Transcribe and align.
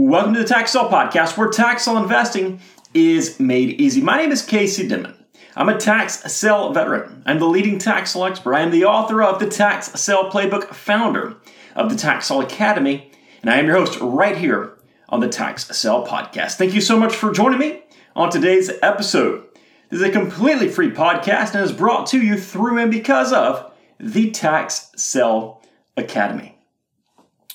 Welcome 0.00 0.34
to 0.34 0.42
the 0.42 0.46
Tax 0.46 0.70
Sale 0.70 0.88
Podcast, 0.88 1.36
where 1.36 1.48
tax 1.48 1.84
sale 1.84 1.96
investing 1.96 2.60
is 2.94 3.40
made 3.40 3.80
easy. 3.80 4.00
My 4.00 4.16
name 4.16 4.30
is 4.30 4.42
Casey 4.42 4.88
Dimon. 4.88 5.16
I'm 5.56 5.68
a 5.68 5.76
tax 5.76 6.32
sale 6.32 6.72
veteran. 6.72 7.24
I'm 7.26 7.40
the 7.40 7.48
leading 7.48 7.80
tax 7.80 8.12
sale 8.12 8.24
expert. 8.26 8.54
I 8.54 8.60
am 8.60 8.70
the 8.70 8.84
author 8.84 9.20
of 9.24 9.40
the 9.40 9.48
Tax 9.48 10.00
Sale 10.00 10.30
Playbook, 10.30 10.72
founder 10.72 11.34
of 11.74 11.90
the 11.90 11.96
Tax 11.96 12.26
Sale 12.28 12.42
Academy, 12.42 13.10
and 13.42 13.50
I 13.50 13.56
am 13.56 13.66
your 13.66 13.74
host 13.74 13.98
right 14.00 14.38
here 14.38 14.78
on 15.08 15.18
the 15.18 15.26
Tax 15.26 15.76
Sale 15.76 16.06
Podcast. 16.06 16.52
Thank 16.52 16.74
you 16.74 16.80
so 16.80 16.96
much 16.96 17.16
for 17.16 17.32
joining 17.32 17.58
me 17.58 17.82
on 18.14 18.30
today's 18.30 18.70
episode. 18.80 19.48
This 19.88 20.00
is 20.00 20.06
a 20.06 20.12
completely 20.12 20.68
free 20.68 20.92
podcast 20.92 21.56
and 21.56 21.64
is 21.64 21.72
brought 21.72 22.06
to 22.10 22.22
you 22.22 22.38
through 22.38 22.78
and 22.78 22.92
because 22.92 23.32
of 23.32 23.72
the 23.98 24.30
Tax 24.30 24.92
Sale 24.94 25.60
Academy. 25.96 26.56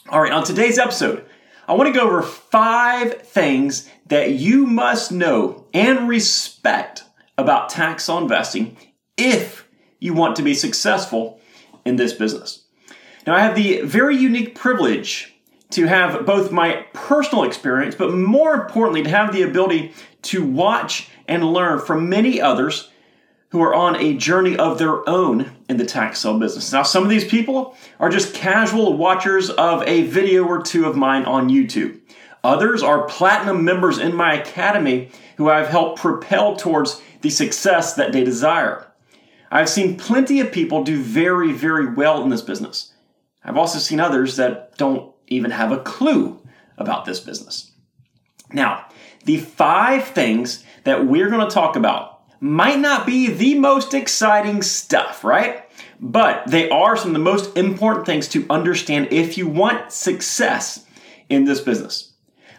All 0.10 0.20
right, 0.22 0.34
on 0.34 0.44
today's 0.44 0.78
episode, 0.78 1.26
I 1.68 1.74
want 1.74 1.94
to 1.94 1.98
go 1.98 2.06
over 2.06 2.22
five 2.22 3.22
things 3.22 3.90
that 4.08 4.32
you 4.32 4.66
must 4.66 5.12
know 5.12 5.66
and 5.74 6.10
respect 6.10 7.04
about 7.38 7.70
tax 7.70 8.10
on 8.10 8.24
investing 8.24 8.78
if 9.18 9.66
you 10.00 10.14
want 10.14 10.36
to 10.36 10.44
be 10.44 10.54
successful 10.54 11.40
in 11.86 11.96
this 11.96 12.14
business. 12.14 12.66
Now, 13.26 13.36
I 13.36 13.40
have 13.40 13.56
the 13.56 13.82
very 13.82 14.18
unique 14.18 14.56
privilege 14.56 15.34
to 15.72 15.88
have 15.88 16.26
both 16.26 16.52
my 16.52 16.86
personal 16.94 17.46
experience, 17.46 17.96
but 17.96 18.14
more 18.14 18.54
importantly, 18.54 19.04
to 19.04 19.10
have 19.10 19.32
the 19.32 19.44
ability 19.44 19.94
to 20.24 20.46
watch 20.46 21.10
and 21.28 21.54
learn 21.54 21.80
from 21.80 22.10
many 22.10 22.42
others 22.42 22.92
who 23.54 23.62
are 23.62 23.76
on 23.76 23.96
a 23.98 24.18
journey 24.18 24.58
of 24.58 24.80
their 24.80 25.08
own 25.08 25.52
in 25.70 25.78
the 25.78 25.86
tax 25.86 26.22
sale 26.22 26.40
business. 26.40 26.74
Now, 26.74 26.82
some 26.82 27.04
of 27.04 27.10
these 27.10 27.24
people 27.24 27.78
are 28.00 28.10
just 28.10 28.34
casual 28.34 28.98
watchers 28.98 29.52
of 29.52 29.84
a 29.84 30.08
video 30.08 30.44
or 30.44 30.60
two 30.60 30.88
of 30.88 30.96
mine 30.96 31.24
on 31.26 31.50
YouTube. 31.50 32.00
Others 32.44 32.82
are 32.82 33.06
platinum 33.06 33.64
members 33.64 34.00
in 34.00 34.16
my 34.16 34.34
academy 34.34 35.12
who 35.38 35.52
I've 35.52 35.68
helped 35.68 36.02
propel 36.02 36.56
towards 36.56 37.00
the 37.22 37.30
success 37.30 37.94
that 37.94 38.12
they 38.12 38.24
desire. 38.24 38.88
I've 39.52 39.70
seen 39.70 39.98
plenty 39.98 40.40
of 40.40 40.52
people 40.52 40.84
do 40.84 41.00
very, 41.00 41.52
very 41.52 41.94
well 41.94 42.24
in 42.24 42.30
this 42.30 42.42
business. 42.42 42.92
I've 43.44 43.58
also 43.58 43.78
seen 43.78 44.00
others 44.00 44.36
that 44.38 44.80
don't 44.80 45.14
even 45.28 45.52
have 45.52 45.72
a 45.72 45.84
clue 45.84 46.42
about 46.80 47.06
this 47.06 47.20
business. 47.20 47.72
Now, 48.52 48.88
the 49.26 49.38
five 49.38 50.06
things 50.06 50.64
that 50.86 51.06
we're 51.06 51.30
going 51.30 51.48
to 51.48 51.54
talk 51.54 51.76
about 51.76 52.23
might 52.44 52.78
not 52.78 53.06
be 53.06 53.30
the 53.30 53.58
most 53.58 53.94
exciting 53.94 54.62
stuff, 54.62 55.24
right? 55.24 55.64
But 56.02 56.46
they 56.46 56.70
are 56.70 56.98
some 56.98 57.08
of 57.08 57.14
the 57.14 57.20
most 57.20 57.56
important 57.56 58.06
things 58.06 58.28
to 58.30 58.46
understand 58.50 59.14
if 59.14 59.38
you 59.38 59.48
want 59.48 59.94
success 59.94 60.86
in 61.30 61.46
this 61.46 61.62
business. 61.62 62.12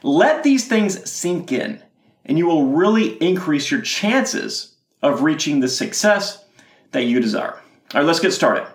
Let 0.03 0.43
these 0.43 0.67
things 0.67 1.11
sink 1.11 1.53
in, 1.53 1.83
and 2.25 2.39
you 2.39 2.47
will 2.47 2.69
really 2.69 3.23
increase 3.23 3.71
your 3.71 3.83
chances 3.83 4.75
of 5.03 5.23
reaching 5.23 5.61
the 5.61 5.69
success 5.69 6.43
that 6.93 7.05
you 7.05 7.21
desire. 7.21 7.61
All 7.93 8.01
right, 8.01 8.07
let's 8.07 8.21
get 8.21 8.33
started. 8.33 8.67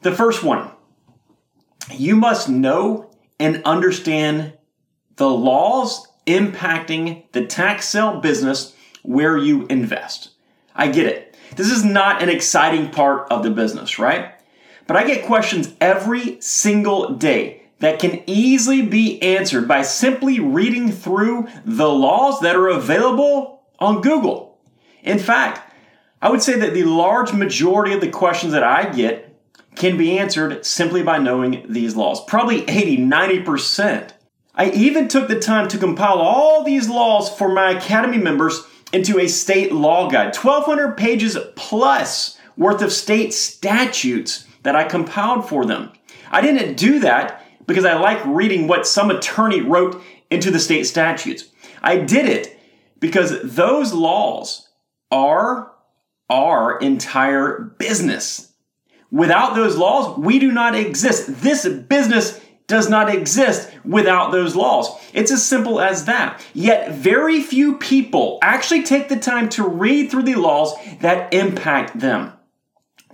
The 0.00 0.10
first 0.10 0.42
one 0.42 0.72
you 1.92 2.16
must 2.16 2.48
know 2.48 3.14
and 3.38 3.62
understand 3.64 4.54
the 5.14 5.30
laws 5.30 6.04
impacting 6.26 7.30
the 7.30 7.46
tax 7.46 7.88
sale 7.88 8.18
business 8.20 8.74
where 9.02 9.36
you 9.36 9.66
invest. 9.68 10.31
I 10.74 10.88
get 10.88 11.06
it. 11.06 11.36
This 11.56 11.70
is 11.70 11.84
not 11.84 12.22
an 12.22 12.28
exciting 12.28 12.90
part 12.90 13.30
of 13.30 13.42
the 13.42 13.50
business, 13.50 13.98
right? 13.98 14.32
But 14.86 14.96
I 14.96 15.06
get 15.06 15.26
questions 15.26 15.74
every 15.80 16.40
single 16.40 17.14
day 17.14 17.62
that 17.78 17.98
can 17.98 18.22
easily 18.26 18.82
be 18.82 19.20
answered 19.22 19.66
by 19.66 19.82
simply 19.82 20.40
reading 20.40 20.90
through 20.90 21.48
the 21.64 21.88
laws 21.88 22.40
that 22.40 22.56
are 22.56 22.68
available 22.68 23.62
on 23.78 24.00
Google. 24.00 24.58
In 25.02 25.18
fact, 25.18 25.72
I 26.20 26.30
would 26.30 26.42
say 26.42 26.58
that 26.58 26.74
the 26.74 26.84
large 26.84 27.32
majority 27.32 27.92
of 27.92 28.00
the 28.00 28.08
questions 28.08 28.52
that 28.52 28.62
I 28.62 28.90
get 28.90 29.36
can 29.74 29.96
be 29.96 30.18
answered 30.18 30.64
simply 30.64 31.02
by 31.02 31.18
knowing 31.18 31.66
these 31.68 31.96
laws. 31.96 32.24
Probably 32.24 32.68
80, 32.68 32.98
90%. 32.98 34.12
I 34.54 34.70
even 34.70 35.08
took 35.08 35.28
the 35.28 35.40
time 35.40 35.66
to 35.68 35.78
compile 35.78 36.18
all 36.18 36.62
these 36.62 36.88
laws 36.88 37.34
for 37.36 37.48
my 37.48 37.70
Academy 37.70 38.18
members 38.18 38.62
into 38.92 39.18
a 39.18 39.28
state 39.28 39.72
law 39.72 40.08
guide, 40.08 40.36
1,200 40.36 40.96
pages 40.96 41.36
plus 41.56 42.38
worth 42.56 42.82
of 42.82 42.92
state 42.92 43.32
statutes 43.32 44.46
that 44.62 44.76
I 44.76 44.84
compiled 44.84 45.48
for 45.48 45.64
them. 45.64 45.92
I 46.30 46.40
didn't 46.40 46.76
do 46.76 47.00
that 47.00 47.44
because 47.66 47.84
I 47.84 47.94
like 47.94 48.24
reading 48.26 48.66
what 48.66 48.86
some 48.86 49.10
attorney 49.10 49.60
wrote 49.60 50.02
into 50.30 50.50
the 50.50 50.60
state 50.60 50.84
statutes. 50.84 51.48
I 51.82 51.98
did 51.98 52.26
it 52.26 52.58
because 53.00 53.42
those 53.42 53.92
laws 53.92 54.68
are 55.10 55.72
our 56.30 56.78
entire 56.78 57.74
business. 57.78 58.52
Without 59.10 59.54
those 59.54 59.76
laws, 59.76 60.18
we 60.18 60.38
do 60.38 60.50
not 60.50 60.74
exist. 60.74 61.42
This 61.42 61.68
business 61.68 62.40
does 62.72 62.88
not 62.88 63.14
exist 63.14 63.70
without 63.84 64.32
those 64.32 64.56
laws. 64.56 64.88
It's 65.12 65.30
as 65.30 65.44
simple 65.44 65.78
as 65.78 66.06
that. 66.06 66.42
Yet, 66.54 66.90
very 66.92 67.42
few 67.42 67.76
people 67.76 68.38
actually 68.40 68.82
take 68.82 69.10
the 69.10 69.18
time 69.18 69.50
to 69.50 69.68
read 69.68 70.10
through 70.10 70.22
the 70.22 70.36
laws 70.36 70.74
that 71.02 71.34
impact 71.34 72.00
them. 72.00 72.32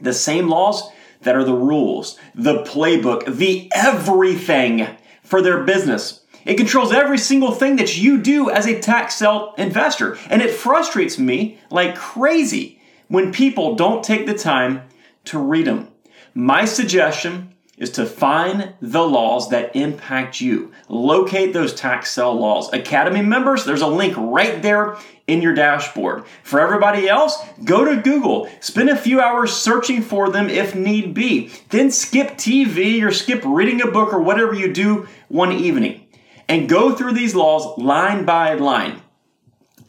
The 0.00 0.12
same 0.12 0.48
laws 0.48 0.88
that 1.22 1.34
are 1.34 1.42
the 1.42 1.56
rules, 1.56 2.16
the 2.36 2.62
playbook, 2.62 3.36
the 3.36 3.68
everything 3.74 4.86
for 5.24 5.42
their 5.42 5.64
business. 5.64 6.24
It 6.44 6.54
controls 6.54 6.92
every 6.92 7.18
single 7.18 7.50
thing 7.50 7.74
that 7.76 7.98
you 7.98 8.22
do 8.22 8.50
as 8.50 8.64
a 8.64 8.78
tax 8.80 9.16
sale 9.16 9.54
investor. 9.58 10.16
And 10.30 10.40
it 10.40 10.54
frustrates 10.54 11.18
me 11.18 11.58
like 11.68 11.96
crazy 11.96 12.80
when 13.08 13.32
people 13.32 13.74
don't 13.74 14.04
take 14.04 14.24
the 14.24 14.38
time 14.38 14.82
to 15.24 15.40
read 15.40 15.66
them. 15.66 15.88
My 16.32 16.64
suggestion 16.64 17.54
is 17.78 17.90
to 17.90 18.04
find 18.04 18.74
the 18.80 19.02
laws 19.02 19.50
that 19.50 19.74
impact 19.74 20.40
you. 20.40 20.72
Locate 20.88 21.52
those 21.52 21.74
tax 21.74 22.10
sale 22.10 22.34
laws. 22.34 22.72
Academy 22.72 23.22
members, 23.22 23.64
there's 23.64 23.82
a 23.82 23.86
link 23.86 24.14
right 24.16 24.60
there 24.62 24.96
in 25.26 25.42
your 25.42 25.54
dashboard. 25.54 26.24
For 26.42 26.60
everybody 26.60 27.08
else, 27.08 27.38
go 27.64 27.84
to 27.84 28.02
Google. 28.02 28.48
Spend 28.60 28.88
a 28.90 28.96
few 28.96 29.20
hours 29.20 29.52
searching 29.52 30.02
for 30.02 30.30
them 30.30 30.48
if 30.48 30.74
need 30.74 31.14
be. 31.14 31.50
Then 31.70 31.90
skip 31.90 32.32
TV 32.32 33.02
or 33.02 33.12
skip 33.12 33.42
reading 33.44 33.80
a 33.80 33.90
book 33.90 34.12
or 34.12 34.20
whatever 34.20 34.54
you 34.54 34.72
do 34.72 35.06
one 35.28 35.52
evening. 35.52 36.06
And 36.48 36.68
go 36.68 36.94
through 36.94 37.12
these 37.12 37.34
laws 37.34 37.78
line 37.78 38.24
by 38.24 38.54
line. 38.54 39.02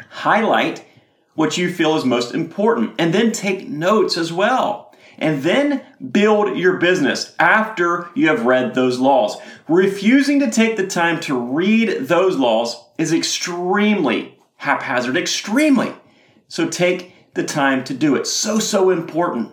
Highlight 0.10 0.86
what 1.36 1.58
you 1.58 1.74
feel 1.74 1.96
is 1.96 2.04
most 2.04 2.34
important 2.34 2.96
and 3.00 3.14
then 3.14 3.32
take 3.32 3.70
notes 3.70 4.18
as 4.18 4.34
well 4.34 4.89
and 5.20 5.44
then 5.44 5.86
build 6.12 6.58
your 6.58 6.78
business 6.78 7.36
after 7.38 8.10
you 8.16 8.28
have 8.28 8.46
read 8.46 8.74
those 8.74 9.00
laws. 9.00 9.38
Refusing 9.68 10.40
to 10.40 10.50
take 10.50 10.78
the 10.78 10.88
time 10.88 11.20
to 11.22 11.38
read 11.38 12.08
those 12.08 12.38
laws 12.38 12.84
is 12.98 13.14
extremely 13.14 14.38
haphazard, 14.56 15.16
extremely. 15.16 15.94
So 16.48 16.68
take 16.68 17.34
the 17.36 17.44
time 17.44 17.84
to 17.86 17.94
do 17.94 18.16
it. 18.16 18.26
So, 18.28 18.60
so 18.60 18.90
important. 18.90 19.52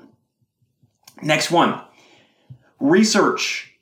Next 1.23 1.51
one 1.51 1.81
research. 2.81 3.73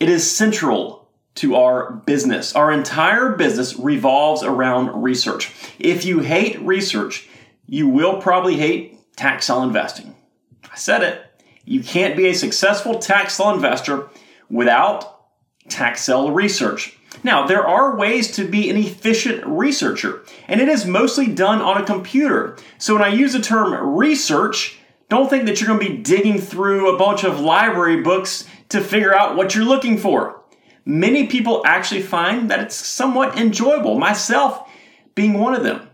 It 0.00 0.08
is 0.08 0.30
central 0.30 1.08
to 1.36 1.56
our 1.56 1.92
business. 1.92 2.54
Our 2.54 2.72
entire 2.72 3.30
business 3.30 3.76
revolves 3.76 4.42
around 4.42 5.02
research. 5.02 5.52
If 5.78 6.04
you 6.04 6.20
hate 6.20 6.60
research, 6.60 7.28
you 7.66 7.88
will 7.88 8.20
probably 8.20 8.56
hate 8.56 9.16
tax 9.16 9.46
sale 9.46 9.62
investing. 9.62 10.14
I 10.70 10.76
said 10.76 11.02
it. 11.02 11.27
You 11.68 11.82
can't 11.82 12.16
be 12.16 12.28
a 12.28 12.34
successful 12.34 12.98
tax 12.98 13.34
sale 13.34 13.50
investor 13.50 14.08
without 14.48 15.20
tax 15.68 16.02
sale 16.02 16.32
research. 16.32 16.96
Now, 17.22 17.46
there 17.46 17.66
are 17.66 17.94
ways 17.94 18.32
to 18.36 18.48
be 18.48 18.70
an 18.70 18.78
efficient 18.78 19.44
researcher, 19.44 20.24
and 20.46 20.62
it 20.62 20.68
is 20.68 20.86
mostly 20.86 21.26
done 21.26 21.60
on 21.60 21.76
a 21.76 21.84
computer. 21.84 22.56
So 22.78 22.94
when 22.94 23.02
I 23.02 23.08
use 23.08 23.34
the 23.34 23.40
term 23.40 23.74
research, 23.96 24.78
don't 25.10 25.28
think 25.28 25.44
that 25.44 25.60
you're 25.60 25.68
going 25.68 25.80
to 25.80 25.92
be 25.92 26.02
digging 26.02 26.38
through 26.38 26.94
a 26.94 26.98
bunch 26.98 27.22
of 27.22 27.40
library 27.40 28.00
books 28.00 28.46
to 28.70 28.80
figure 28.80 29.14
out 29.14 29.36
what 29.36 29.54
you're 29.54 29.64
looking 29.64 29.98
for. 29.98 30.40
Many 30.86 31.26
people 31.26 31.62
actually 31.66 32.02
find 32.02 32.50
that 32.50 32.60
it's 32.60 32.76
somewhat 32.76 33.38
enjoyable, 33.38 33.98
myself 33.98 34.70
being 35.14 35.34
one 35.34 35.54
of 35.54 35.64
them. 35.64 35.86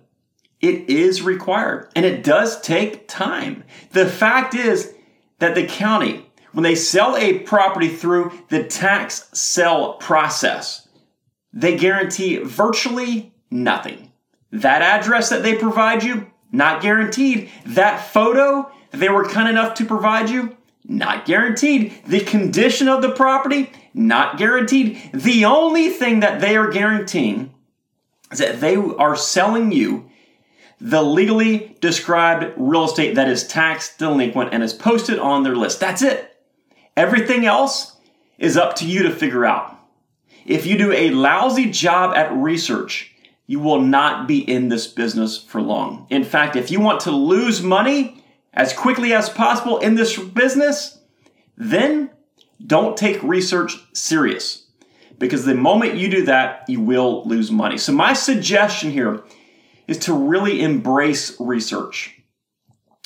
It 0.60 0.88
is 0.88 1.20
required 1.20 1.90
and 1.96 2.06
it 2.06 2.22
does 2.22 2.60
take 2.60 3.08
time. 3.08 3.64
The 3.90 4.06
fact 4.06 4.54
is, 4.54 4.93
that 5.38 5.54
the 5.54 5.66
county, 5.66 6.26
when 6.52 6.62
they 6.62 6.74
sell 6.74 7.16
a 7.16 7.40
property 7.40 7.88
through 7.88 8.32
the 8.48 8.64
tax 8.64 9.28
sale 9.32 9.94
process, 9.94 10.88
they 11.52 11.76
guarantee 11.76 12.38
virtually 12.38 13.32
nothing. 13.50 14.12
That 14.50 14.82
address 14.82 15.30
that 15.30 15.42
they 15.42 15.56
provide 15.56 16.02
you, 16.02 16.30
not 16.52 16.82
guaranteed. 16.82 17.50
That 17.66 17.98
photo 18.12 18.70
that 18.90 18.98
they 18.98 19.08
were 19.08 19.28
kind 19.28 19.48
enough 19.48 19.74
to 19.74 19.84
provide 19.84 20.30
you, 20.30 20.56
not 20.84 21.24
guaranteed. 21.24 21.92
The 22.06 22.20
condition 22.20 22.88
of 22.88 23.02
the 23.02 23.10
property, 23.10 23.72
not 23.92 24.38
guaranteed. 24.38 25.10
The 25.12 25.44
only 25.44 25.88
thing 25.90 26.20
that 26.20 26.40
they 26.40 26.56
are 26.56 26.70
guaranteeing 26.70 27.52
is 28.30 28.38
that 28.38 28.60
they 28.60 28.76
are 28.76 29.16
selling 29.16 29.72
you 29.72 30.10
the 30.80 31.02
legally 31.02 31.76
described 31.80 32.52
real 32.56 32.84
estate 32.84 33.14
that 33.14 33.28
is 33.28 33.46
tax 33.46 33.96
delinquent 33.96 34.52
and 34.52 34.62
is 34.62 34.72
posted 34.72 35.18
on 35.18 35.42
their 35.42 35.56
list. 35.56 35.80
That's 35.80 36.02
it. 36.02 36.36
Everything 36.96 37.46
else 37.46 37.96
is 38.38 38.56
up 38.56 38.76
to 38.76 38.86
you 38.86 39.02
to 39.04 39.10
figure 39.10 39.46
out. 39.46 39.78
If 40.44 40.66
you 40.66 40.76
do 40.76 40.92
a 40.92 41.10
lousy 41.10 41.70
job 41.70 42.14
at 42.14 42.32
research, 42.32 43.14
you 43.46 43.60
will 43.60 43.80
not 43.80 44.28
be 44.28 44.38
in 44.38 44.68
this 44.68 44.86
business 44.86 45.38
for 45.38 45.60
long. 45.60 46.06
In 46.10 46.24
fact, 46.24 46.56
if 46.56 46.70
you 46.70 46.80
want 46.80 47.00
to 47.00 47.10
lose 47.10 47.62
money 47.62 48.22
as 48.52 48.72
quickly 48.72 49.12
as 49.12 49.28
possible 49.28 49.78
in 49.78 49.94
this 49.94 50.18
business, 50.18 50.98
then 51.56 52.10
don't 52.66 52.96
take 52.96 53.22
research 53.22 53.76
serious 53.92 54.66
because 55.18 55.44
the 55.44 55.54
moment 55.54 55.96
you 55.96 56.08
do 56.08 56.24
that, 56.24 56.64
you 56.68 56.80
will 56.80 57.24
lose 57.24 57.50
money. 57.50 57.78
So, 57.78 57.92
my 57.92 58.12
suggestion 58.12 58.90
here 58.90 59.22
is 59.86 59.98
to 59.98 60.14
really 60.14 60.62
embrace 60.62 61.38
research. 61.38 62.20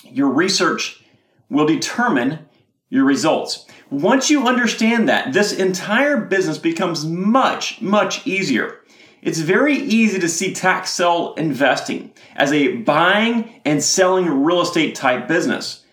Your 0.04 0.30
research 0.30 1.02
will 1.50 1.66
determine 1.66 2.48
your 2.88 3.04
results. 3.04 3.66
Once 3.90 4.30
you 4.30 4.46
understand 4.46 5.08
that, 5.08 5.32
this 5.32 5.52
entire 5.52 6.16
business 6.16 6.58
becomes 6.58 7.04
much, 7.04 7.80
much 7.80 8.26
easier. 8.26 8.80
It's 9.20 9.40
very 9.40 9.74
easy 9.74 10.18
to 10.20 10.28
see 10.28 10.54
tax 10.54 10.90
sale 10.90 11.34
investing 11.34 12.12
as 12.36 12.52
a 12.52 12.76
buying 12.76 13.60
and 13.64 13.82
selling 13.82 14.44
real 14.44 14.62
estate 14.62 14.94
type 14.94 15.26
business. 15.26 15.84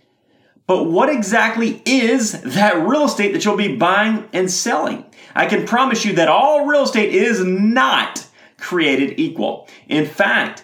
But 0.68 0.86
what 0.86 1.10
exactly 1.10 1.82
is 1.86 2.42
that 2.42 2.88
real 2.88 3.06
estate 3.06 3.34
that 3.34 3.46
you'll 3.46 3.58
be 3.58 3.76
buying 3.76 4.28
and 4.34 4.50
selling? 4.50 5.06
I 5.36 5.46
can 5.48 5.66
promise 5.66 6.06
you 6.06 6.14
that 6.14 6.28
all 6.28 6.66
real 6.66 6.84
estate 6.84 7.14
is 7.14 7.44
not 7.44 8.26
created 8.58 9.20
equal. 9.20 9.68
In 9.88 10.06
fact, 10.06 10.64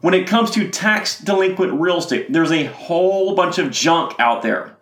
when 0.00 0.14
it 0.14 0.26
comes 0.26 0.50
to 0.52 0.68
tax 0.70 1.18
delinquent 1.18 1.80
real 1.80 1.98
estate, 1.98 2.32
there's 2.32 2.52
a 2.52 2.64
whole 2.64 3.34
bunch 3.34 3.58
of 3.58 3.70
junk 3.70 4.14
out 4.18 4.42
there. 4.42 4.76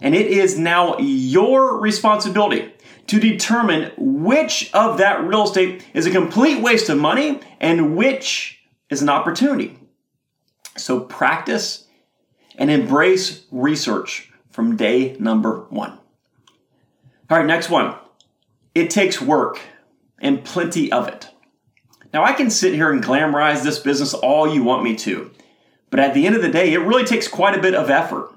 And 0.00 0.14
it 0.14 0.26
is 0.26 0.58
now 0.58 0.98
your 0.98 1.78
responsibility 1.78 2.72
to 3.06 3.20
determine 3.20 3.92
which 3.96 4.70
of 4.72 4.98
that 4.98 5.22
real 5.24 5.44
estate 5.44 5.86
is 5.94 6.06
a 6.06 6.10
complete 6.10 6.62
waste 6.62 6.88
of 6.88 6.98
money 6.98 7.40
and 7.60 7.96
which 7.96 8.60
is 8.90 9.02
an 9.02 9.08
opportunity. 9.08 9.78
So 10.76 11.00
practice 11.00 11.86
and 12.56 12.70
embrace 12.70 13.44
research 13.50 14.30
from 14.50 14.76
day 14.76 15.16
number 15.18 15.66
one. 15.70 15.98
All 17.30 17.38
right, 17.38 17.46
next 17.46 17.70
one. 17.70 17.94
It 18.74 18.90
takes 18.90 19.20
work 19.20 19.60
and 20.18 20.44
plenty 20.44 20.90
of 20.92 21.08
it. 21.08 21.28
Now, 22.12 22.24
I 22.24 22.32
can 22.32 22.50
sit 22.50 22.74
here 22.74 22.92
and 22.92 23.02
glamorize 23.02 23.62
this 23.62 23.78
business 23.78 24.12
all 24.12 24.52
you 24.52 24.62
want 24.62 24.82
me 24.82 24.94
to, 24.96 25.30
but 25.90 26.00
at 26.00 26.14
the 26.14 26.26
end 26.26 26.36
of 26.36 26.42
the 26.42 26.50
day, 26.50 26.72
it 26.72 26.78
really 26.78 27.04
takes 27.04 27.26
quite 27.26 27.56
a 27.56 27.62
bit 27.62 27.74
of 27.74 27.90
effort. 27.90 28.30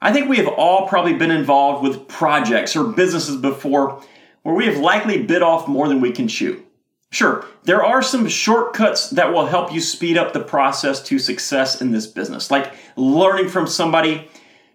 I 0.00 0.12
think 0.12 0.28
we 0.28 0.36
have 0.38 0.48
all 0.48 0.88
probably 0.88 1.14
been 1.14 1.30
involved 1.30 1.82
with 1.82 2.08
projects 2.08 2.76
or 2.76 2.84
businesses 2.84 3.36
before 3.36 4.02
where 4.42 4.54
we 4.54 4.66
have 4.66 4.78
likely 4.78 5.22
bit 5.22 5.42
off 5.42 5.68
more 5.68 5.88
than 5.88 6.00
we 6.00 6.12
can 6.12 6.28
chew. 6.28 6.64
Sure, 7.10 7.44
there 7.64 7.84
are 7.84 8.02
some 8.02 8.26
shortcuts 8.26 9.10
that 9.10 9.32
will 9.32 9.46
help 9.46 9.72
you 9.72 9.80
speed 9.80 10.16
up 10.16 10.32
the 10.32 10.40
process 10.40 11.02
to 11.02 11.18
success 11.18 11.80
in 11.80 11.90
this 11.90 12.06
business, 12.06 12.50
like 12.50 12.72
learning 12.96 13.48
from 13.48 13.66
somebody 13.66 14.28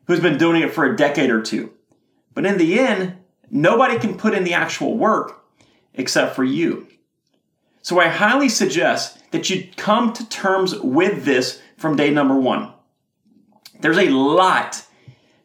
who's 0.06 0.19
been 0.19 0.38
doing 0.38 0.62
it 0.62 0.74
for 0.74 0.85
a 0.85 0.95
decade 0.95 1.29
or 1.29 1.41
two. 1.41 1.74
But 2.33 2.45
in 2.45 2.57
the 2.57 2.79
end, 2.79 3.18
nobody 3.50 3.97
can 3.97 4.18
put 4.18 4.33
in 4.33 4.44
the 4.44 4.53
actual 4.53 4.97
work 4.97 5.44
except 5.95 6.35
for 6.35 6.44
you. 6.44 6.88
So 7.88 8.01
I 8.01 8.10
highly 8.10 8.50
suggest 8.50 9.18
that 9.31 9.50
you 9.50 9.66
come 9.78 10.12
to 10.12 10.28
terms 10.28 10.78
with 10.78 11.24
this 11.24 11.62
from 11.78 11.95
day 11.95 12.12
number 12.12 12.36
one. 12.36 12.74
There's 13.80 13.98
a 13.98 14.10
lot 14.10 14.86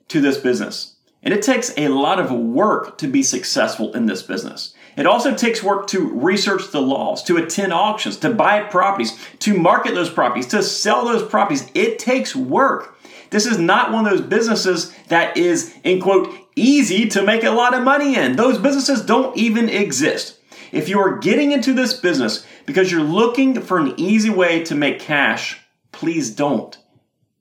to 0.08 0.20
this 0.20 0.38
business. 0.38 0.96
And 1.22 1.32
it 1.32 1.42
takes 1.42 1.72
a 1.76 1.86
lot 1.86 2.18
of 2.18 2.32
work 2.32 2.98
to 2.98 3.06
be 3.06 3.22
successful 3.22 3.94
in 3.94 4.06
this 4.06 4.24
business. 4.24 4.74
It 4.96 5.06
also 5.06 5.36
takes 5.36 5.62
work 5.62 5.86
to 5.90 6.10
research 6.18 6.72
the 6.72 6.82
laws, 6.82 7.22
to 7.26 7.36
attend 7.36 7.72
auctions, 7.72 8.16
to 8.16 8.30
buy 8.30 8.64
properties, 8.64 9.16
to 9.38 9.56
market 9.56 9.94
those 9.94 10.10
properties, 10.10 10.48
to 10.48 10.64
sell 10.64 11.04
those 11.04 11.22
properties. 11.22 11.70
It 11.76 12.00
takes 12.00 12.34
work. 12.34 12.98
This 13.30 13.46
is 13.46 13.58
not 13.58 13.92
one 13.92 14.04
of 14.04 14.10
those 14.10 14.26
businesses 14.26 14.92
that 15.06 15.36
is, 15.36 15.72
in 15.84 16.00
quote, 16.00 16.34
easy 16.56 17.08
to 17.10 17.22
make 17.22 17.44
a 17.44 17.52
lot 17.52 17.72
of 17.72 17.84
money 17.84 18.16
in. 18.16 18.34
Those 18.34 18.58
businesses 18.58 19.00
don't 19.00 19.36
even 19.36 19.68
exist. 19.68 20.40
If 20.72 20.88
you 20.88 20.98
are 20.98 21.18
getting 21.18 21.52
into 21.52 21.74
this 21.74 21.92
business 21.92 22.46
because 22.64 22.90
you're 22.90 23.02
looking 23.02 23.60
for 23.60 23.78
an 23.78 23.94
easy 23.98 24.30
way 24.30 24.64
to 24.64 24.74
make 24.74 24.98
cash, 24.98 25.60
please 25.92 26.30
don't. 26.30 26.76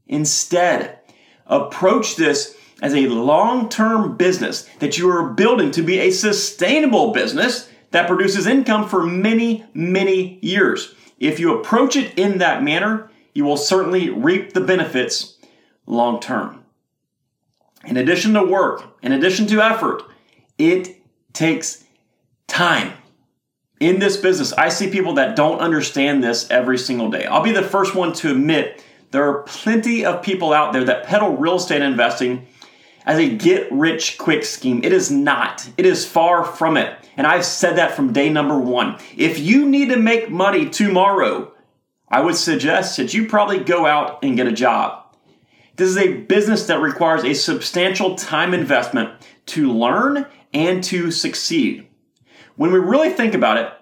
Instead, 0.05 0.99
approach 1.47 2.17
this 2.17 2.55
as 2.81 2.93
a 2.93 3.07
long 3.07 3.69
term 3.69 4.17
business 4.17 4.63
that 4.79 4.97
you 4.97 5.09
are 5.09 5.29
building 5.29 5.71
to 5.71 5.81
be 5.81 5.99
a 5.99 6.11
sustainable 6.11 7.13
business 7.13 7.69
that 7.91 8.07
produces 8.07 8.47
income 8.47 8.87
for 8.87 9.05
many, 9.05 9.65
many 9.73 10.39
years. 10.41 10.93
If 11.17 11.39
you 11.39 11.57
approach 11.57 11.95
it 11.95 12.17
in 12.17 12.39
that 12.39 12.63
manner, 12.63 13.09
you 13.33 13.45
will 13.45 13.57
certainly 13.57 14.09
reap 14.09 14.53
the 14.53 14.61
benefits 14.61 15.37
long 15.85 16.19
term. 16.19 16.65
In 17.85 17.97
addition 17.97 18.33
to 18.33 18.43
work, 18.43 18.83
in 19.01 19.11
addition 19.11 19.47
to 19.47 19.61
effort, 19.61 20.03
it 20.57 21.01
takes 21.33 21.83
time. 22.47 22.93
In 23.81 23.97
this 23.97 24.15
business, 24.15 24.53
I 24.53 24.69
see 24.69 24.91
people 24.91 25.15
that 25.15 25.35
don't 25.35 25.57
understand 25.57 26.23
this 26.23 26.49
every 26.51 26.77
single 26.77 27.09
day. 27.09 27.25
I'll 27.25 27.41
be 27.41 27.51
the 27.51 27.63
first 27.63 27.95
one 27.95 28.13
to 28.13 28.29
admit 28.29 28.85
there 29.09 29.27
are 29.27 29.41
plenty 29.41 30.05
of 30.05 30.21
people 30.21 30.53
out 30.53 30.71
there 30.71 30.83
that 30.83 31.07
peddle 31.07 31.35
real 31.35 31.55
estate 31.55 31.81
investing 31.81 32.45
as 33.07 33.17
a 33.17 33.35
get 33.35 33.71
rich 33.71 34.19
quick 34.19 34.45
scheme. 34.45 34.83
It 34.83 34.93
is 34.93 35.09
not. 35.09 35.67
It 35.77 35.87
is 35.87 36.05
far 36.05 36.45
from 36.45 36.77
it. 36.77 36.95
And 37.17 37.25
I've 37.25 37.43
said 37.43 37.77
that 37.77 37.95
from 37.95 38.13
day 38.13 38.29
number 38.29 38.55
one. 38.55 38.99
If 39.17 39.39
you 39.39 39.67
need 39.67 39.89
to 39.89 39.97
make 39.97 40.29
money 40.29 40.69
tomorrow, 40.69 41.51
I 42.07 42.21
would 42.21 42.35
suggest 42.35 42.97
that 42.97 43.15
you 43.15 43.27
probably 43.27 43.61
go 43.61 43.87
out 43.87 44.23
and 44.23 44.37
get 44.37 44.45
a 44.45 44.51
job. 44.51 45.15
This 45.77 45.89
is 45.89 45.97
a 45.97 46.17
business 46.17 46.67
that 46.67 46.81
requires 46.81 47.23
a 47.23 47.33
substantial 47.33 48.13
time 48.13 48.53
investment 48.53 49.09
to 49.47 49.71
learn 49.73 50.27
and 50.53 50.83
to 50.83 51.09
succeed. 51.09 51.87
When 52.56 52.71
we 52.71 52.80
really 52.80 53.09
think 53.09 53.33
about 53.33 53.57
it, 53.57 53.74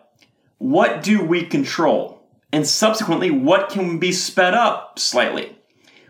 what 0.58 1.04
do 1.04 1.24
we 1.24 1.46
control? 1.46 2.22
And 2.52 2.68
subsequently, 2.68 3.32
what 3.32 3.70
can 3.70 4.00
be 4.00 4.12
sped 4.12 4.54
up 4.54 5.00
slightly? 5.00 5.56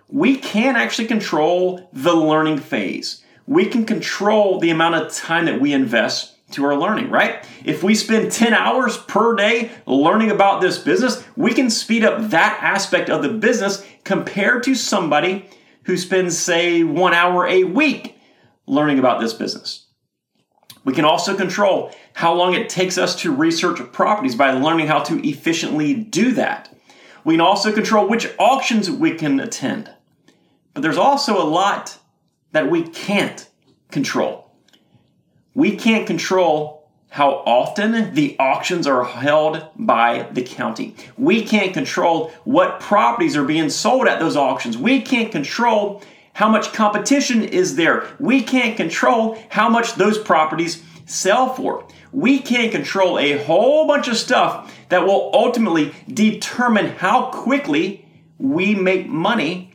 we 0.10 0.36
can 0.36 0.76
actually 0.76 1.08
control 1.08 1.88
the 1.94 2.16
learning 2.16 2.58
phase. 2.58 3.24
We 3.46 3.66
can 3.66 3.86
control 3.86 4.60
the 4.60 4.72
amount 4.72 4.96
of 4.96 5.14
time 5.14 5.46
that 5.46 5.62
we 5.62 5.74
invest 5.74 6.36
to 6.52 6.66
our 6.66 6.76
learning, 6.76 7.12
right? 7.12 7.46
If 7.64 7.84
we 7.84 7.94
spend 7.94 8.32
10 8.32 8.54
hours 8.54 8.98
per 8.98 9.36
day 9.36 9.70
learning 9.86 10.32
about 10.32 10.62
this 10.62 10.80
business, 10.80 11.24
we 11.36 11.54
can 11.54 11.70
speed 11.70 12.04
up 12.04 12.32
that 12.32 12.60
aspect 12.62 13.10
of 13.10 13.22
the 13.22 13.30
business 13.30 13.86
compared 14.04 14.64
to 14.64 14.74
somebody 14.74 15.48
who 15.84 15.96
spends, 15.96 16.38
say, 16.38 16.84
one 16.84 17.14
hour 17.14 17.46
a 17.48 17.64
week 17.64 18.18
learning 18.66 18.98
about 18.98 19.20
this 19.20 19.34
business. 19.34 19.86
We 20.84 20.94
can 20.94 21.06
also 21.06 21.36
control 21.36 21.92
how 22.14 22.34
long 22.34 22.54
it 22.54 22.70
takes 22.70 22.98
us 22.98 23.16
to 23.22 23.34
research 23.34 23.80
properties 23.92 24.36
by 24.36 24.52
learning 24.52 24.88
how 24.88 25.00
to 25.04 25.28
efficiently 25.28 25.94
do 25.94 26.32
that. 26.34 26.76
We 27.24 27.36
can 27.36 27.42
also 27.42 27.72
control 27.72 28.08
which 28.08 28.30
auctions 28.40 28.90
we 28.90 29.16
can 29.16 29.40
attend. 29.40 29.92
But 30.74 30.82
there's 30.82 30.98
also 30.98 31.42
a 31.42 31.44
lot 31.44 31.98
that 32.52 32.72
we 32.72 32.84
can't 32.84 33.48
control. 33.92 34.52
We 35.54 35.76
can't 35.76 36.08
control 36.08 36.80
how 37.10 37.44
often 37.46 38.14
the 38.14 38.36
auctions 38.40 38.86
are 38.86 39.04
held 39.04 39.64
by 39.76 40.30
the 40.32 40.44
county. 40.44 40.96
We 41.18 41.44
can't 41.44 41.74
control 41.74 42.32
what 42.44 42.80
properties 42.80 43.36
are 43.36 43.44
being 43.44 43.70
sold 43.70 44.08
at 44.08 44.20
those 44.20 44.36
auctions. 44.36 44.78
We 44.78 45.02
can't 45.02 45.32
control 45.32 46.04
how 46.34 46.50
much 46.50 46.74
competition 46.74 47.44
is 47.44 47.76
there. 47.76 48.08
We 48.20 48.42
can't 48.42 48.78
control 48.78 49.38
how 49.50 49.70
much 49.70 49.96
those 49.96 50.18
properties 50.18 50.84
sell 51.06 51.54
for. 51.54 51.88
We 52.12 52.40
can't 52.40 52.72
control 52.72 53.20
a 53.20 53.44
whole 53.44 53.88
bunch 53.88 54.08
of 54.08 54.18
stuff 54.18 54.74
that 54.90 55.06
will 55.06 55.32
ultimately 55.34 55.94
determine 56.08 56.88
how 56.88 57.32
quickly 57.32 58.06
we 58.38 58.76
make 58.76 59.08
money 59.08 59.74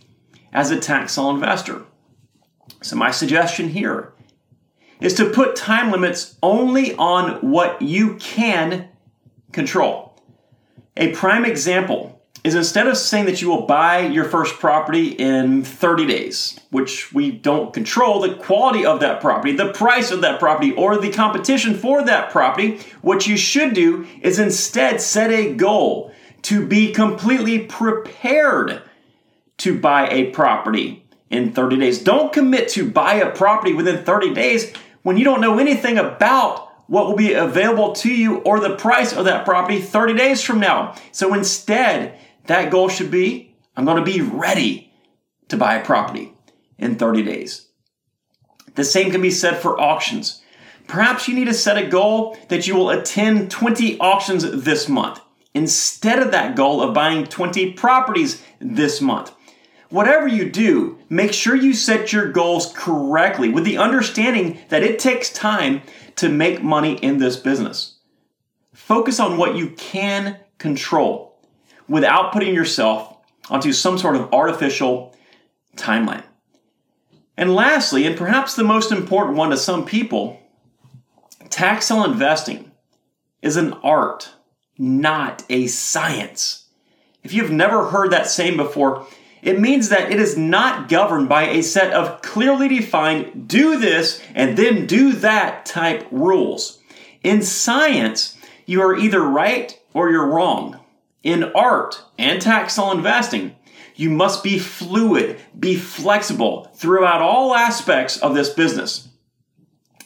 as 0.53 0.71
a 0.71 0.81
tax 0.81 1.13
sale 1.13 1.31
investor. 1.31 1.83
So, 2.83 2.97
my 2.97 3.11
suggestion 3.11 3.69
here 3.69 4.13
is 5.01 5.15
to 5.15 5.31
put 5.31 5.57
time 5.57 5.91
limits 5.91 6.37
only 6.43 6.95
on 6.95 7.51
what 7.51 7.83
you 7.83 8.17
can 8.17 8.89
control. 9.53 10.19
A 10.97 11.13
prime 11.13 11.45
example 11.45 12.14
is 12.45 12.55
instead 12.55 12.87
of 12.87 12.97
saying 12.99 13.25
that 13.25 13.41
you 13.41 13.49
will 13.49 13.63
buy 13.63 14.01
your 14.01 14.25
first 14.25 14.59
property 14.61 15.09
in 15.09 15.65
30 15.65 16.07
days, 16.07 16.61
which 16.71 17.11
we 17.13 17.31
don't 17.31 17.73
control 17.73 18.21
the 18.21 18.35
quality 18.35 18.85
of 18.85 19.01
that 19.01 19.23
property, 19.23 19.57
the 19.57 19.73
price 19.73 20.11
of 20.11 20.21
that 20.21 20.39
property, 20.39 20.73
or 20.73 20.99
the 20.99 21.11
competition 21.11 21.75
for 21.75 22.05
that 22.05 22.31
property, 22.31 22.79
what 23.01 23.27
you 23.27 23.39
should 23.39 23.73
do 23.73 24.07
is 24.21 24.39
instead 24.39 25.01
set 25.01 25.31
a 25.31 25.55
goal 25.55 26.13
to 26.43 26.67
be 26.67 26.93
completely 26.93 27.61
prepared 27.61 28.83
to 29.57 29.81
buy 29.81 30.07
a 30.11 30.31
property 30.31 31.03
in 31.31 31.53
30 31.53 31.79
days. 31.79 32.03
Don't 32.03 32.31
commit 32.31 32.69
to 32.71 32.91
buy 32.91 33.15
a 33.15 33.35
property 33.35 33.73
within 33.73 34.05
30 34.05 34.35
days 34.35 34.71
when 35.03 35.17
you 35.17 35.25
don't 35.25 35.41
know 35.41 35.59
anything 35.59 35.97
about 35.97 36.71
what 36.87 37.07
will 37.07 37.17
be 37.17 37.33
available 37.33 37.95
to 37.95 38.15
you 38.15 38.39
or 38.41 38.61
the 38.61 38.77
price 38.77 39.15
of 39.15 39.25
that 39.25 39.47
property 39.47 39.81
30 39.81 40.15
days 40.15 40.43
from 40.43 40.61
now. 40.61 40.95
So 41.13 41.33
instead, 41.33 42.19
that 42.47 42.71
goal 42.71 42.89
should 42.89 43.11
be 43.11 43.55
I'm 43.77 43.85
going 43.85 44.05
to 44.05 44.11
be 44.11 44.21
ready 44.21 44.93
to 45.49 45.57
buy 45.57 45.75
a 45.75 45.85
property 45.85 46.33
in 46.79 46.97
30 46.97 47.23
days. 47.23 47.69
The 48.75 48.85
same 48.85 49.11
can 49.11 49.21
be 49.21 49.31
said 49.31 49.59
for 49.59 49.81
auctions. 49.81 50.43
Perhaps 50.87 51.29
you 51.29 51.35
need 51.35 51.47
to 51.47 51.55
set 51.55 51.79
a 51.79 51.89
goal 51.89 52.37
that 52.49 52.67
you 52.67 52.75
will 52.75 52.91
attend 52.91 53.51
20 53.51 53.99
auctions 53.99 54.65
this 54.65 54.89
month 54.89 55.21
instead 55.55 56.19
of 56.19 56.33
that 56.33 56.57
goal 56.57 56.83
of 56.83 56.95
buying 56.95 57.25
20 57.27 57.73
properties 57.73 58.43
this 58.61 59.01
month. 59.01 59.33
Whatever 59.89 60.27
you 60.27 60.51
do, 60.51 60.99
make 61.09 61.33
sure 61.33 61.55
you 61.55 61.73
set 61.73 62.13
your 62.13 62.33
goals 62.33 62.73
correctly 62.75 63.49
with 63.49 63.65
the 63.65 63.79
understanding 63.79 64.59
that 64.69 64.83
it 64.83 64.99
takes 64.99 65.33
time 65.33 65.83
to 66.17 66.29
make 66.29 66.63
money 66.63 66.95
in 66.97 67.19
this 67.19 67.37
business. 67.37 67.99
Focus 68.73 69.21
on 69.21 69.39
what 69.39 69.57
you 69.57 69.71
can 69.71 70.39
control 70.59 71.34
without 71.89 72.33
putting 72.33 72.55
yourself 72.55 73.17
onto 73.51 73.73
some 73.73 73.99
sort 73.99 74.17
of 74.17 74.33
artificial 74.33 75.15
timeline. 75.77 76.25
And 77.37 77.55
lastly, 77.55 78.07
and 78.07 78.17
perhaps 78.17 78.55
the 78.55 78.65
most 78.65 78.93
important 78.93 79.37
one 79.37 79.51
to 79.51 79.57
some 79.57 79.85
people, 79.85 80.41
tax 81.51 81.87
sale 81.87 82.05
investing 82.05 82.71
is 83.43 83.57
an 83.57 83.73
art, 83.83 84.33
not 84.79 85.45
a 85.51 85.67
science. 85.67 86.67
If 87.23 87.33
you've 87.33 87.51
never 87.51 87.87
heard 87.87 88.11
that 88.13 88.29
saying 88.29 88.57
before, 88.57 89.07
it 89.43 89.61
means 89.61 89.91
that 89.91 90.11
it 90.11 90.19
is 90.19 90.39
not 90.39 90.89
governed 90.89 91.29
by 91.29 91.49
a 91.49 91.63
set 91.63 91.93
of 91.93 92.23
clearly 92.23 92.69
defined 92.69 93.47
do 93.47 93.79
this 93.79 94.23
and 94.35 94.57
then 94.57 94.87
do 94.87 95.13
that 95.13 95.67
type 95.67 96.07
rules. 96.11 96.79
In 97.23 97.43
science, 97.43 98.39
you 98.65 98.81
are 98.81 98.97
either 98.97 99.21
right 99.21 99.79
or 99.93 100.11
you're 100.11 100.27
wrong. 100.27 100.81
In 101.25 101.45
art 101.55 102.03
and 102.19 102.41
tax 102.41 102.75
sale 102.75 102.93
investing, 102.93 103.57
you 103.97 104.11
must 104.11 104.45
be 104.45 104.59
fluid, 104.59 105.41
be 105.59 105.75
flexible 105.75 106.71
throughout 106.75 107.23
all 107.23 107.55
aspects 107.55 108.19
of 108.19 108.35
this 108.35 108.51
business. 108.51 109.09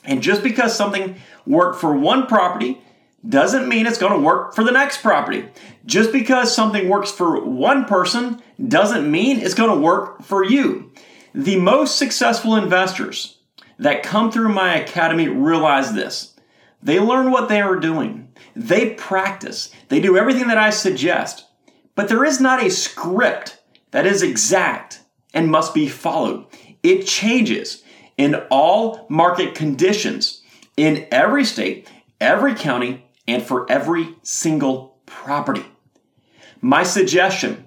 And 0.05 0.23
just 0.23 0.43
because 0.43 0.77
something 0.77 1.17
worked 1.45 1.81
for 1.81 1.97
one 1.97 2.27
property 2.27 2.81
doesn't 3.29 3.69
mean 3.69 3.87
it's 3.87 3.99
going 3.99 4.13
to 4.13 4.25
work 4.25 4.55
for 4.55 4.63
the 4.63 4.71
next 4.71 5.03
property. 5.03 5.49
Just 5.85 6.13
because 6.13 6.55
something 6.55 6.89
works 6.89 7.11
for 7.11 7.45
one 7.45 7.85
person 7.85 8.41
doesn't 8.67 9.11
mean 9.11 9.41
it's 9.41 9.55
going 9.55 9.75
to 9.75 9.81
work 9.81 10.23
for 10.23 10.45
you. 10.45 10.93
The 11.35 11.59
most 11.59 11.99
successful 11.99 12.55
investors 12.55 13.39
that 13.79 14.05
come 14.05 14.31
through 14.31 14.51
my 14.51 14.77
academy 14.77 15.29
realize 15.29 15.93
this. 15.93 16.28
They 16.83 17.01
learn 17.01 17.31
what 17.31 17.49
they 17.49 17.61
are 17.61 17.77
doing. 17.77 18.33
They 18.55 18.95
practice. 18.95 19.71
They 19.89 20.01
do 20.01 20.17
everything 20.17 20.49
that 20.49 20.59
I 20.59 20.71
suggest. 20.71 21.47
But 21.95 22.09
there 22.09 22.25
is 22.25 22.41
not 22.41 22.63
a 22.63 22.71
script 22.71 23.59
that 23.91 24.07
is 24.07 24.23
exact 24.23 25.01
and 25.35 25.51
must 25.51 25.75
be 25.75 25.89
followed. 25.89 26.47
It 26.83 27.07
changes 27.07 27.83
in 28.17 28.37
all 28.51 29.07
market 29.09 29.55
conditions 29.55 30.43
in 30.77 31.07
every 31.11 31.45
state, 31.45 31.91
every 32.21 32.55
county, 32.55 33.05
and 33.27 33.43
for 33.43 33.71
every 33.71 34.17
single 34.23 34.99
property. 35.07 35.65
My 36.61 36.83
suggestion 36.83 37.67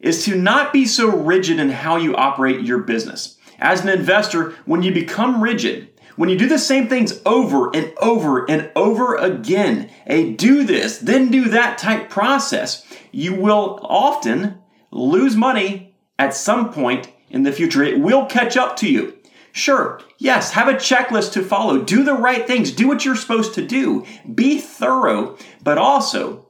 is 0.00 0.24
to 0.24 0.36
not 0.36 0.72
be 0.72 0.86
so 0.86 1.08
rigid 1.08 1.58
in 1.58 1.70
how 1.70 1.96
you 1.96 2.14
operate 2.16 2.60
your 2.60 2.78
business. 2.78 3.38
As 3.58 3.82
an 3.82 3.88
investor, 3.88 4.50
when 4.66 4.82
you 4.82 4.92
become 4.92 5.42
rigid, 5.42 5.93
when 6.16 6.28
you 6.28 6.38
do 6.38 6.48
the 6.48 6.58
same 6.58 6.88
things 6.88 7.20
over 7.26 7.74
and 7.74 7.92
over 8.00 8.48
and 8.48 8.70
over 8.76 9.16
again, 9.16 9.90
a 10.06 10.32
do 10.32 10.64
this, 10.64 10.98
then 10.98 11.30
do 11.30 11.46
that 11.46 11.78
type 11.78 12.08
process, 12.08 12.84
you 13.10 13.34
will 13.34 13.80
often 13.82 14.58
lose 14.90 15.36
money 15.36 15.94
at 16.18 16.34
some 16.34 16.72
point 16.72 17.10
in 17.30 17.42
the 17.42 17.52
future. 17.52 17.82
It 17.82 18.00
will 18.00 18.26
catch 18.26 18.56
up 18.56 18.76
to 18.76 18.90
you. 18.90 19.18
Sure, 19.52 20.00
yes, 20.18 20.52
have 20.52 20.68
a 20.68 20.74
checklist 20.74 21.32
to 21.32 21.42
follow. 21.42 21.78
Do 21.78 22.02
the 22.02 22.14
right 22.14 22.46
things. 22.46 22.72
Do 22.72 22.88
what 22.88 23.04
you're 23.04 23.14
supposed 23.14 23.54
to 23.54 23.64
do. 23.64 24.04
Be 24.32 24.60
thorough, 24.60 25.36
but 25.62 25.78
also 25.78 26.48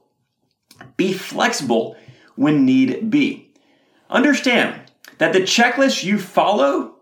be 0.97 1.13
flexible 1.13 1.95
when 2.35 2.65
need 2.65 3.09
be. 3.09 3.53
Understand 4.09 4.91
that 5.17 5.33
the 5.33 5.41
checklist 5.41 6.03
you 6.03 6.19
follow, 6.19 6.94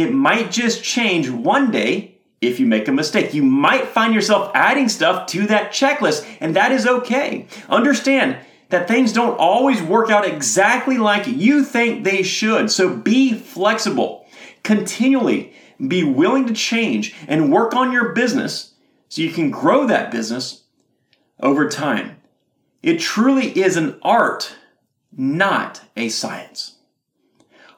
it 0.00 0.12
might 0.12 0.50
just 0.50 0.82
change 0.82 1.28
one 1.28 1.70
day 1.70 2.16
if 2.40 2.58
you 2.58 2.66
make 2.66 2.88
a 2.88 2.92
mistake. 2.92 3.34
You 3.34 3.42
might 3.42 3.88
find 3.88 4.14
yourself 4.14 4.50
adding 4.54 4.88
stuff 4.88 5.26
to 5.28 5.46
that 5.48 5.72
checklist, 5.72 6.26
and 6.40 6.56
that 6.56 6.72
is 6.72 6.86
okay. 6.86 7.46
Understand 7.68 8.38
that 8.70 8.88
things 8.88 9.12
don't 9.12 9.38
always 9.38 9.82
work 9.82 10.10
out 10.10 10.26
exactly 10.26 10.96
like 10.96 11.26
you 11.26 11.64
think 11.64 12.04
they 12.04 12.22
should. 12.22 12.70
So 12.70 12.96
be 12.96 13.34
flexible. 13.34 14.26
Continually 14.62 15.52
be 15.86 16.04
willing 16.04 16.46
to 16.46 16.52
change 16.52 17.14
and 17.26 17.52
work 17.52 17.74
on 17.74 17.92
your 17.92 18.12
business 18.12 18.74
so 19.08 19.22
you 19.22 19.32
can 19.32 19.50
grow 19.50 19.86
that 19.86 20.10
business 20.10 20.64
over 21.40 21.68
time. 21.68 22.16
It 22.82 23.00
truly 23.00 23.48
is 23.58 23.76
an 23.76 23.98
art, 24.02 24.56
not 25.12 25.82
a 25.96 26.08
science. 26.08 26.76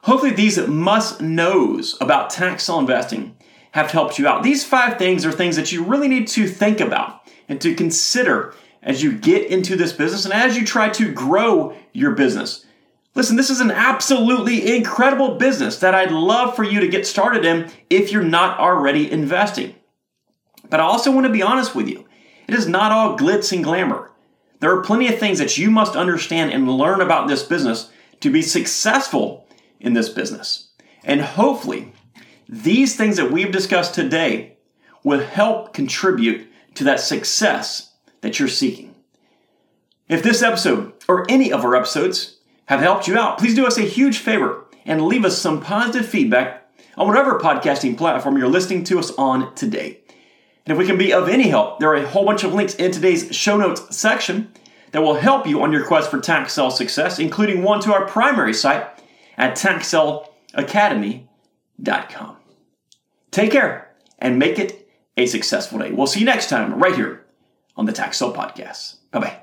Hopefully, 0.03 0.31
these 0.31 0.57
must 0.67 1.21
knows 1.21 1.97
about 2.01 2.29
tax 2.29 2.65
sale 2.65 2.79
investing 2.79 3.37
have 3.71 3.91
helped 3.91 4.19
you 4.19 4.27
out. 4.27 4.43
These 4.43 4.65
five 4.65 4.97
things 4.97 5.25
are 5.25 5.31
things 5.31 5.55
that 5.55 5.71
you 5.71 5.83
really 5.83 6.09
need 6.09 6.27
to 6.29 6.45
think 6.45 6.81
about 6.81 7.21
and 7.47 7.59
to 7.61 7.73
consider 7.73 8.53
as 8.81 9.01
you 9.01 9.17
get 9.17 9.49
into 9.49 9.77
this 9.77 9.93
business 9.93 10.25
and 10.25 10.33
as 10.33 10.57
you 10.57 10.65
try 10.65 10.89
to 10.89 11.11
grow 11.11 11.75
your 11.93 12.11
business. 12.11 12.65
Listen, 13.15 13.37
this 13.37 13.49
is 13.49 13.61
an 13.61 13.71
absolutely 13.71 14.75
incredible 14.75 15.35
business 15.35 15.79
that 15.79 15.95
I'd 15.95 16.11
love 16.11 16.53
for 16.53 16.65
you 16.65 16.81
to 16.81 16.87
get 16.89 17.07
started 17.07 17.45
in 17.45 17.71
if 17.89 18.11
you're 18.11 18.23
not 18.23 18.59
already 18.59 19.09
investing. 19.09 19.73
But 20.69 20.81
I 20.81 20.83
also 20.83 21.11
want 21.11 21.27
to 21.27 21.31
be 21.31 21.41
honest 21.41 21.75
with 21.75 21.87
you. 21.87 22.05
It 22.47 22.55
is 22.55 22.67
not 22.67 22.91
all 22.91 23.17
glitz 23.17 23.53
and 23.53 23.63
glamour. 23.63 24.11
There 24.59 24.75
are 24.75 24.83
plenty 24.83 25.07
of 25.07 25.17
things 25.17 25.39
that 25.39 25.57
you 25.57 25.71
must 25.71 25.95
understand 25.95 26.51
and 26.51 26.69
learn 26.69 26.99
about 26.99 27.29
this 27.29 27.43
business 27.43 27.89
to 28.19 28.29
be 28.29 28.41
successful 28.41 29.42
in 29.83 29.93
this 29.93 30.09
business. 30.09 30.69
And 31.03 31.21
hopefully, 31.21 31.93
these 32.49 32.95
things 32.95 33.17
that 33.17 33.31
we've 33.31 33.51
discussed 33.51 33.93
today 33.93 34.57
will 35.03 35.19
help 35.19 35.73
contribute 35.73 36.47
to 36.75 36.83
that 36.85 36.99
success 36.99 37.91
that 38.21 38.39
you're 38.39 38.47
seeking. 38.47 38.95
If 40.09 40.23
this 40.23 40.41
episode 40.41 40.93
or 41.07 41.25
any 41.29 41.51
of 41.51 41.63
our 41.63 41.75
episodes 41.75 42.37
have 42.65 42.79
helped 42.79 43.07
you 43.07 43.17
out, 43.17 43.37
please 43.37 43.55
do 43.55 43.67
us 43.67 43.77
a 43.77 43.81
huge 43.81 44.17
favor 44.17 44.65
and 44.85 45.05
leave 45.05 45.25
us 45.25 45.37
some 45.37 45.61
positive 45.61 46.07
feedback 46.07 46.69
on 46.97 47.07
whatever 47.07 47.39
podcasting 47.39 47.97
platform 47.97 48.37
you're 48.37 48.47
listening 48.47 48.83
to 48.85 48.99
us 48.99 49.11
on 49.17 49.53
today. 49.55 49.99
And 50.65 50.71
if 50.71 50.77
we 50.77 50.85
can 50.85 50.97
be 50.97 51.11
of 51.11 51.27
any 51.27 51.49
help, 51.49 51.79
there 51.79 51.89
are 51.89 51.95
a 51.95 52.07
whole 52.07 52.25
bunch 52.25 52.43
of 52.43 52.53
links 52.53 52.75
in 52.75 52.91
today's 52.91 53.35
show 53.35 53.57
notes 53.57 53.95
section 53.95 54.51
that 54.91 55.01
will 55.01 55.15
help 55.15 55.47
you 55.47 55.61
on 55.61 55.71
your 55.71 55.85
quest 55.85 56.09
for 56.09 56.19
tax 56.19 56.53
sale 56.53 56.71
success, 56.71 57.19
including 57.19 57.63
one 57.63 57.81
to 57.81 57.93
our 57.93 58.05
primary 58.05 58.53
site 58.53 58.87
at 59.37 59.55
taxsaleacademy.com. 59.55 62.37
Take 63.31 63.51
care 63.51 63.95
and 64.19 64.39
make 64.39 64.59
it 64.59 64.87
a 65.17 65.25
successful 65.25 65.79
day. 65.79 65.91
We'll 65.91 66.07
see 66.07 66.19
you 66.19 66.25
next 66.25 66.49
time 66.49 66.79
right 66.79 66.95
here 66.95 67.25
on 67.75 67.85
the 67.85 67.91
Tax 67.91 68.17
Sale 68.17 68.33
Podcast. 68.33 68.95
Bye 69.11 69.19
bye. 69.19 69.42